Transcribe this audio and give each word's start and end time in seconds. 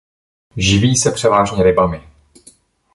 Živí 0.57 0.95
se 0.95 1.11
převážně 1.11 1.63
rybami. 1.63 2.07